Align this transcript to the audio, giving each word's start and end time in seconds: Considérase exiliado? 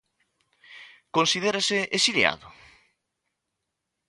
Considérase 1.17 1.77
exiliado? 1.97 2.47